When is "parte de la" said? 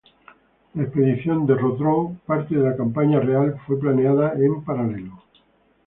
2.25-2.75